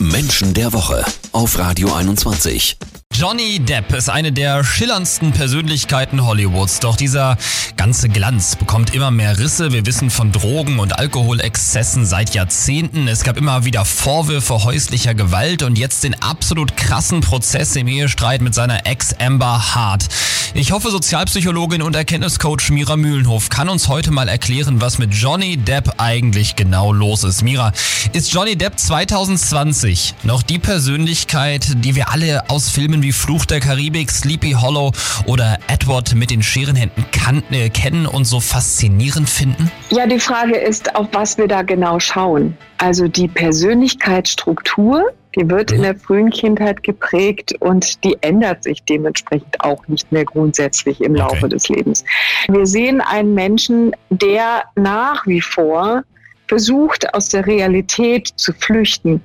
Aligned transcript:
Menschen 0.00 0.54
der 0.54 0.72
Woche 0.72 1.04
auf 1.32 1.58
Radio 1.58 1.92
21. 1.92 2.76
Johnny 3.14 3.58
Depp 3.58 3.92
ist 3.94 4.08
eine 4.08 4.30
der 4.30 4.62
schillerndsten 4.62 5.32
Persönlichkeiten 5.32 6.24
Hollywoods, 6.24 6.78
doch 6.78 6.94
dieser 6.94 7.36
ganze 7.76 8.08
Glanz 8.08 8.54
bekommt 8.54 8.94
immer 8.94 9.10
mehr 9.10 9.38
Risse. 9.40 9.72
Wir 9.72 9.86
wissen 9.86 10.10
von 10.10 10.30
Drogen- 10.30 10.78
und 10.78 10.96
Alkoholexzessen 10.96 12.06
seit 12.06 12.32
Jahrzehnten. 12.32 13.08
Es 13.08 13.24
gab 13.24 13.36
immer 13.36 13.64
wieder 13.64 13.84
Vorwürfe 13.84 14.62
häuslicher 14.62 15.14
Gewalt 15.14 15.64
und 15.64 15.76
jetzt 15.76 16.04
den 16.04 16.14
absolut 16.22 16.76
krassen 16.76 17.20
Prozess 17.20 17.74
im 17.74 17.88
Ehestreit 17.88 18.40
mit 18.40 18.54
seiner 18.54 18.86
Ex 18.86 19.14
Amber 19.18 19.74
Hart. 19.74 20.06
Ich 20.54 20.72
hoffe, 20.72 20.90
Sozialpsychologin 20.90 21.82
und 21.82 21.94
Erkenntniscoach 21.94 22.70
Mira 22.70 22.96
Mühlenhof 22.96 23.50
kann 23.50 23.68
uns 23.68 23.88
heute 23.88 24.10
mal 24.10 24.28
erklären, 24.28 24.80
was 24.80 24.98
mit 24.98 25.12
Johnny 25.12 25.58
Depp 25.58 25.94
eigentlich 25.98 26.56
genau 26.56 26.92
los 26.92 27.22
ist. 27.22 27.42
Mira, 27.42 27.72
ist 28.14 28.32
Johnny 28.32 28.56
Depp 28.56 28.78
2020 28.78 30.14
noch 30.22 30.42
die 30.42 30.58
Persönlichkeit, 30.58 31.66
die 31.84 31.94
wir 31.94 32.10
alle 32.10 32.48
aus 32.48 32.70
Filmen 32.70 33.02
wie 33.02 33.12
Fluch 33.12 33.44
der 33.44 33.60
Karibik, 33.60 34.10
Sleepy 34.10 34.52
Hollow 34.52 34.92
oder 35.26 35.58
Edward 35.66 36.14
mit 36.14 36.30
den 36.30 36.42
Scherenhänden 36.42 37.04
kan 37.12 37.42
äh, 37.50 37.68
kennen 37.68 38.06
und 38.06 38.24
so 38.24 38.40
faszinierend 38.40 39.28
finden? 39.28 39.70
Ja, 39.90 40.06
die 40.06 40.18
Frage 40.18 40.56
ist, 40.56 40.96
auf 40.96 41.08
was 41.12 41.36
wir 41.36 41.46
da 41.46 41.62
genau 41.62 42.00
schauen. 42.00 42.56
Also 42.78 43.06
die 43.06 43.28
Persönlichkeitsstruktur 43.28 45.12
die 45.36 45.48
wird 45.48 45.72
in 45.72 45.78
mhm. 45.78 45.82
der 45.82 45.94
frühen 45.94 46.30
Kindheit 46.30 46.82
geprägt 46.82 47.54
und 47.60 48.02
die 48.04 48.16
ändert 48.22 48.64
sich 48.64 48.82
dementsprechend 48.84 49.60
auch 49.60 49.86
nicht 49.88 50.10
mehr 50.10 50.24
grundsätzlich 50.24 51.00
im 51.00 51.14
Laufe 51.14 51.46
okay. 51.46 51.48
des 51.48 51.68
Lebens. 51.68 52.04
Wir 52.48 52.66
sehen 52.66 53.00
einen 53.00 53.34
Menschen, 53.34 53.92
der 54.10 54.64
nach 54.74 55.26
wie 55.26 55.40
vor 55.40 56.02
versucht, 56.46 57.14
aus 57.14 57.28
der 57.28 57.46
Realität 57.46 58.28
zu 58.36 58.52
flüchten 58.52 59.20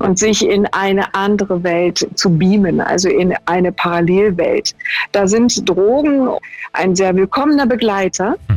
und 0.00 0.18
sich 0.18 0.46
in 0.46 0.66
eine 0.66 1.14
andere 1.14 1.62
Welt 1.62 2.08
zu 2.14 2.36
beamen, 2.36 2.80
also 2.80 3.08
in 3.08 3.34
eine 3.46 3.70
Parallelwelt. 3.70 4.74
Da 5.12 5.26
sind 5.26 5.68
Drogen 5.68 6.28
ein 6.72 6.96
sehr 6.96 7.14
willkommener 7.14 7.66
Begleiter, 7.66 8.36
hm. 8.48 8.53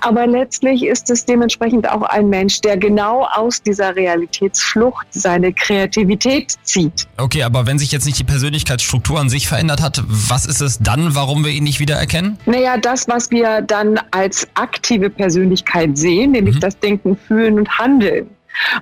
Aber 0.00 0.26
letztlich 0.26 0.84
ist 0.84 1.10
es 1.10 1.24
dementsprechend 1.24 1.88
auch 1.88 2.02
ein 2.02 2.28
Mensch, 2.28 2.60
der 2.60 2.76
genau 2.76 3.26
aus 3.32 3.62
dieser 3.62 3.96
Realitätsflucht 3.96 5.06
seine 5.10 5.52
Kreativität 5.52 6.56
zieht. 6.62 7.06
Okay, 7.16 7.42
aber 7.42 7.66
wenn 7.66 7.78
sich 7.78 7.92
jetzt 7.92 8.06
nicht 8.06 8.18
die 8.18 8.24
Persönlichkeitsstruktur 8.24 9.20
an 9.20 9.28
sich 9.28 9.48
verändert 9.48 9.82
hat, 9.82 10.02
was 10.06 10.46
ist 10.46 10.60
es 10.60 10.78
dann, 10.78 11.14
warum 11.14 11.44
wir 11.44 11.52
ihn 11.52 11.64
nicht 11.64 11.80
wiedererkennen? 11.80 12.38
Naja, 12.46 12.76
das, 12.76 13.08
was 13.08 13.30
wir 13.30 13.62
dann 13.62 14.00
als 14.10 14.46
aktive 14.54 15.10
Persönlichkeit 15.10 15.96
sehen, 15.96 16.32
nämlich 16.32 16.56
mhm. 16.56 16.60
das 16.60 16.78
Denken, 16.78 17.16
Fühlen 17.16 17.58
und 17.58 17.78
Handeln 17.78 18.28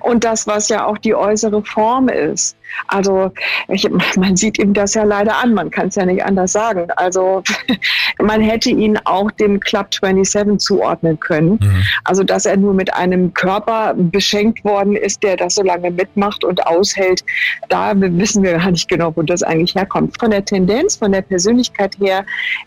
und 0.01 0.23
das, 0.23 0.47
was 0.47 0.69
ja 0.69 0.85
auch 0.85 0.97
die 0.97 1.15
äußere 1.15 1.63
Form 1.63 2.09
ist. 2.09 2.55
Also 2.87 3.31
ich, 3.67 3.87
man 4.15 4.35
sieht 4.35 4.59
ihm 4.59 4.73
das 4.73 4.93
ja 4.93 5.03
leider 5.03 5.37
an, 5.37 5.53
man 5.53 5.69
kann 5.69 5.87
es 5.87 5.95
ja 5.95 6.05
nicht 6.05 6.23
anders 6.23 6.51
sagen. 6.51 6.87
Also 6.95 7.43
man 8.19 8.41
hätte 8.41 8.69
ihn 8.69 8.97
auch 9.05 9.31
dem 9.31 9.59
Club 9.59 9.93
27 9.93 10.59
zuordnen 10.59 11.19
können. 11.19 11.59
Mhm. 11.61 11.83
Also 12.03 12.23
dass 12.23 12.45
er 12.45 12.57
nur 12.57 12.73
mit 12.73 12.93
einem 12.93 13.33
Körper 13.33 13.93
beschenkt 13.95 14.63
worden 14.63 14.95
ist, 14.95 15.23
der 15.23 15.37
das 15.37 15.55
so 15.55 15.63
lange 15.63 15.91
mitmacht 15.91 16.43
und 16.43 16.65
aushält, 16.67 17.23
da 17.69 17.93
wissen 17.95 18.43
wir 18.43 18.53
gar 18.53 18.71
nicht 18.71 18.87
genau, 18.87 19.15
wo 19.15 19.21
das 19.23 19.43
eigentlich 19.43 19.75
herkommt. 19.75 20.19
Von 20.19 20.31
der 20.31 20.45
Tendenz, 20.45 20.95
von 20.95 21.11
der 21.11 21.21
Persönlichkeit 21.21 21.97
her 21.99 22.25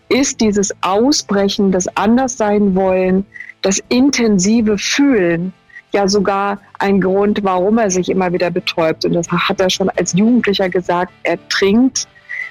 ist 0.09 0.41
dieses 0.41 0.73
Ausbrechen, 0.81 1.71
das 1.71 1.87
Anderssein 1.95 2.75
wollen, 2.75 3.25
das 3.61 3.81
intensive 3.89 4.77
Fühlen, 4.77 5.53
ja 5.93 6.07
sogar 6.07 6.59
ein 6.79 6.99
Grund, 6.99 7.39
warum 7.43 7.77
er 7.77 7.89
sich 7.89 8.09
immer 8.09 8.33
wieder 8.33 8.51
betäubt. 8.51 9.05
Und 9.05 9.13
das 9.13 9.27
hat 9.29 9.59
er 9.59 9.69
schon 9.69 9.89
als 9.89 10.13
Jugendlicher 10.13 10.69
gesagt. 10.69 11.13
Er 11.23 11.37
trinkt 11.49 12.07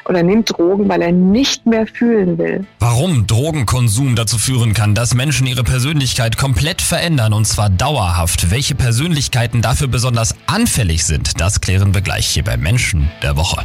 oder 0.07 0.23
nimmt 0.23 0.51
Drogen, 0.57 0.89
weil 0.89 1.03
er 1.03 1.13
nicht 1.13 1.67
mehr 1.67 1.87
fühlen 1.87 2.39
will. 2.39 2.67
Warum 2.81 3.27
Drogenkonsum 3.27 4.17
dazu 4.17 4.39
führen 4.39 4.75
kann, 4.75 4.95
dass 4.95 5.15
Menschen 5.15 5.47
ihre 5.47 5.65
Persönlichkeit 5.65 6.37
komplett 6.37 6.83
verändern 6.83 7.33
und 7.33 7.47
zwar 7.47 7.71
dauerhaft. 7.71 8.51
Welche 8.51 8.75
Persönlichkeiten 8.75 9.63
dafür 9.63 9.89
besonders 9.89 10.35
anfällig 10.47 11.05
sind, 11.05 11.41
das 11.41 11.61
klären 11.61 11.95
wir 11.95 12.01
gleich 12.01 12.27
hier 12.27 12.45
bei 12.45 12.57
Menschen 12.57 13.11
der 13.23 13.37
Woche. 13.37 13.63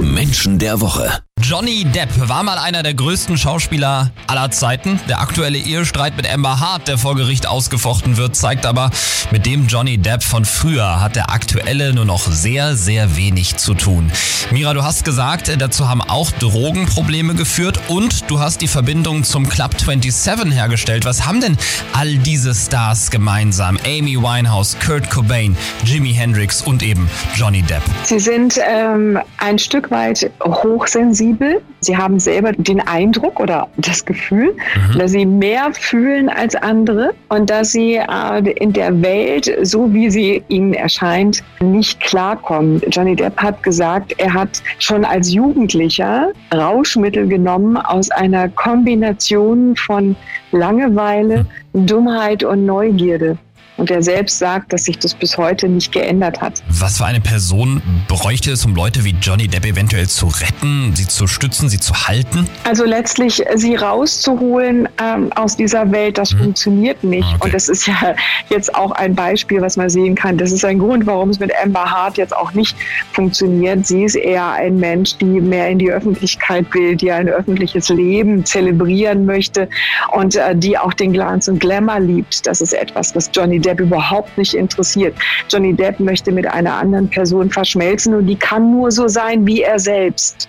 Menschen 0.00 0.58
der 0.58 0.80
Woche. 0.80 1.20
Johnny 1.46 1.84
Depp 1.84 2.08
war 2.26 2.42
mal 2.42 2.56
einer 2.56 2.82
der 2.82 2.94
größten 2.94 3.36
Schauspieler 3.36 4.10
aller 4.28 4.50
Zeiten. 4.50 4.98
Der 5.10 5.20
aktuelle 5.20 5.58
Ehestreit 5.58 6.16
mit 6.16 6.26
Amber 6.26 6.58
Hart, 6.58 6.88
der 6.88 6.96
vor 6.96 7.16
Gericht 7.16 7.46
ausgefochten 7.46 8.16
wird, 8.16 8.34
zeigt 8.34 8.64
aber, 8.64 8.90
mit 9.30 9.44
dem 9.44 9.66
Johnny 9.66 9.98
Depp 9.98 10.22
von 10.22 10.46
früher 10.46 11.02
hat 11.02 11.16
der 11.16 11.30
aktuelle 11.30 11.92
nur 11.92 12.06
noch 12.06 12.26
sehr, 12.26 12.76
sehr 12.76 13.16
wenig 13.16 13.56
zu 13.56 13.74
tun. 13.74 14.10
Mira, 14.52 14.72
du 14.72 14.82
hast 14.82 15.04
gesagt, 15.04 15.54
dazu 15.58 15.86
haben 15.86 16.00
auch 16.00 16.30
Drogenprobleme 16.30 17.34
geführt 17.34 17.78
und 17.88 18.30
du 18.30 18.40
hast 18.40 18.62
die 18.62 18.68
Verbindung 18.68 19.22
zum 19.22 19.46
Club 19.46 19.78
27 19.78 20.50
hergestellt. 20.50 21.04
Was 21.04 21.26
haben 21.26 21.42
denn 21.42 21.58
all 21.92 22.16
diese 22.16 22.54
Stars 22.54 23.10
gemeinsam? 23.10 23.78
Amy 23.86 24.16
Winehouse, 24.16 24.78
Kurt 24.84 25.10
Cobain, 25.10 25.56
Jimi 25.84 26.14
Hendrix 26.14 26.62
und 26.62 26.82
eben 26.82 27.10
Johnny 27.34 27.60
Depp. 27.60 27.82
Sie 28.04 28.18
sind 28.18 28.58
ähm, 28.66 29.18
ein 29.38 29.58
Stück 29.58 29.90
weit 29.90 30.30
hochsensibel 30.42 31.33
sensibel. 31.34 31.60
Sie 31.80 31.96
haben 31.96 32.18
selber 32.18 32.52
den 32.52 32.80
Eindruck 32.80 33.40
oder 33.40 33.68
das 33.76 34.04
Gefühl, 34.04 34.54
mhm. 34.92 34.98
dass 34.98 35.10
sie 35.10 35.26
mehr 35.26 35.72
fühlen 35.72 36.28
als 36.28 36.54
andere 36.54 37.12
und 37.28 37.50
dass 37.50 37.72
sie 37.72 37.96
äh, 37.96 38.50
in 38.56 38.72
der 38.72 39.02
Welt, 39.02 39.50
so 39.62 39.92
wie 39.92 40.10
sie 40.10 40.42
ihnen 40.48 40.72
erscheint, 40.72 41.42
nicht 41.60 42.00
klarkommen. 42.00 42.80
Johnny 42.90 43.16
Depp 43.16 43.36
hat 43.36 43.62
gesagt, 43.62 44.14
er 44.18 44.32
hat 44.32 44.62
schon 44.78 45.04
als 45.04 45.32
Jugendlicher 45.32 46.32
Rauschmittel 46.54 47.28
genommen 47.28 47.76
aus 47.76 48.10
einer 48.10 48.48
Kombination 48.48 49.76
von 49.76 50.16
Langeweile, 50.52 51.46
mhm. 51.72 51.86
Dummheit 51.86 52.44
und 52.44 52.64
Neugierde. 52.64 53.36
Und 53.76 53.90
er 53.90 54.02
selbst 54.02 54.38
sagt, 54.38 54.72
dass 54.72 54.84
sich 54.84 54.98
das 54.98 55.14
bis 55.14 55.36
heute 55.36 55.68
nicht 55.68 55.90
geändert 55.90 56.40
hat. 56.40 56.62
Was 56.68 56.98
für 56.98 57.06
eine 57.06 57.20
Person 57.20 57.82
bräuchte 58.06 58.52
es, 58.52 58.64
um 58.64 58.74
Leute 58.74 59.04
wie 59.04 59.16
Johnny 59.20 59.48
Depp 59.48 59.66
eventuell 59.66 60.08
zu 60.08 60.26
retten, 60.26 60.94
sie 60.94 61.08
zu 61.08 61.26
stützen, 61.26 61.68
sie 61.68 61.80
zu 61.80 61.92
halten? 61.92 62.48
Also 62.62 62.84
letztlich 62.84 63.44
äh, 63.44 63.58
sie 63.58 63.74
rauszuholen 63.74 64.88
ähm, 65.02 65.32
aus 65.34 65.56
dieser 65.56 65.90
Welt, 65.90 66.18
das 66.18 66.30
hm. 66.30 66.38
funktioniert 66.38 67.02
nicht. 67.02 67.26
Okay. 67.26 67.38
Und 67.40 67.54
das 67.54 67.68
ist 67.68 67.86
ja 67.86 68.14
jetzt 68.48 68.74
auch 68.76 68.92
ein 68.92 69.14
Beispiel, 69.14 69.60
was 69.60 69.76
man 69.76 69.90
sehen 69.90 70.14
kann. 70.14 70.38
Das 70.38 70.52
ist 70.52 70.64
ein 70.64 70.78
Grund, 70.78 71.06
warum 71.06 71.30
es 71.30 71.40
mit 71.40 71.50
Amber 71.60 71.90
Hart 71.90 72.16
jetzt 72.16 72.36
auch 72.36 72.52
nicht 72.52 72.76
funktioniert. 73.12 73.86
Sie 73.86 74.04
ist 74.04 74.14
eher 74.14 74.52
ein 74.52 74.76
Mensch, 74.76 75.16
die 75.16 75.24
mehr 75.24 75.68
in 75.68 75.80
die 75.80 75.90
Öffentlichkeit 75.90 76.66
will, 76.74 76.94
die 76.94 77.10
ein 77.10 77.28
öffentliches 77.28 77.88
Leben 77.88 78.44
zelebrieren 78.44 79.26
möchte 79.26 79.68
und 80.12 80.36
äh, 80.36 80.54
die 80.54 80.78
auch 80.78 80.92
den 80.92 81.12
Glanz 81.12 81.48
und 81.48 81.58
Glamour 81.58 81.98
liebt. 81.98 82.46
Das 82.46 82.60
ist 82.60 82.72
etwas, 82.72 83.16
was 83.16 83.32
Johnny 83.54 83.60
Depp 83.60 83.80
überhaupt 83.80 84.36
nicht 84.36 84.54
interessiert. 84.54 85.14
Johnny 85.48 85.72
Depp 85.74 86.00
möchte 86.00 86.32
mit 86.32 86.46
einer 86.46 86.74
anderen 86.74 87.08
Person 87.08 87.50
verschmelzen 87.50 88.14
und 88.14 88.26
die 88.26 88.34
kann 88.34 88.72
nur 88.72 88.90
so 88.90 89.06
sein 89.06 89.46
wie 89.46 89.62
er 89.62 89.78
selbst. 89.78 90.48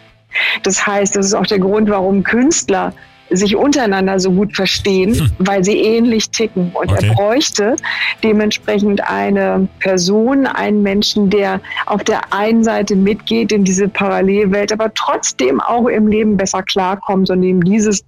Das 0.63 0.85
heißt, 0.85 1.15
das 1.15 1.27
ist 1.27 1.33
auch 1.35 1.45
der 1.45 1.59
Grund, 1.59 1.87
warum 1.89 2.23
Künstler 2.23 2.93
sich 3.29 3.55
untereinander 3.55 4.19
so 4.19 4.31
gut 4.31 4.55
verstehen, 4.55 5.13
hm. 5.13 5.31
weil 5.37 5.63
sie 5.63 5.77
ähnlich 5.77 6.31
ticken. 6.31 6.71
Und 6.73 6.91
okay. 6.91 7.07
er 7.07 7.13
bräuchte 7.13 7.75
dementsprechend 8.23 9.07
eine 9.07 9.67
Person, 9.79 10.47
einen 10.47 10.81
Menschen, 10.81 11.29
der 11.29 11.61
auf 11.85 12.03
der 12.03 12.33
einen 12.33 12.63
Seite 12.63 12.95
mitgeht 12.95 13.51
in 13.51 13.63
diese 13.63 13.87
Parallelwelt, 13.87 14.71
aber 14.71 14.91
trotzdem 14.95 15.61
auch 15.61 15.87
im 15.87 16.07
Leben 16.07 16.37
besser 16.37 16.63
klarkommt 16.63 17.29
und 17.29 17.43
ihm 17.43 17.63
dieses, 17.63 18.03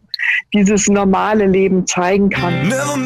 dieses 0.54 0.88
normale 0.88 1.46
Leben 1.46 1.86
zeigen 1.86 2.30
kann. 2.30 2.68
Never 2.68 2.98